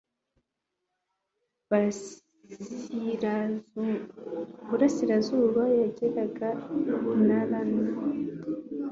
[4.67, 6.47] burasirazuba yageraga
[7.15, 7.81] i narani